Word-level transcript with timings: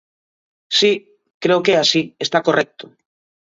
Si, 0.79 0.91
creo 1.43 1.63
que 1.63 1.73
é 1.75 1.79
así, 1.79 2.01
está 2.25 2.37
correcto. 2.47 2.85